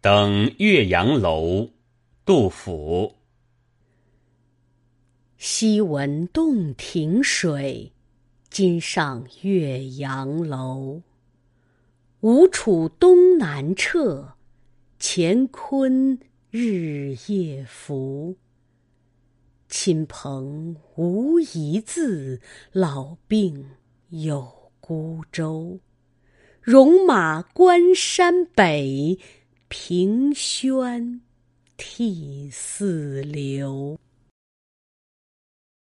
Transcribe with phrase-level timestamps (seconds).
[0.00, 1.70] 登岳阳楼，
[2.24, 3.16] 杜甫。
[5.36, 7.92] 昔闻洞庭水，
[8.48, 11.02] 今上岳阳楼。
[12.20, 14.34] 吴楚东南坼，
[15.00, 16.20] 乾坤
[16.52, 18.36] 日夜浮。
[19.68, 22.40] 亲朋无一字，
[22.70, 23.66] 老病
[24.10, 25.80] 有孤舟。
[26.60, 29.18] 戎马关山北，
[29.68, 31.20] 凭轩
[31.76, 33.98] 涕泗流。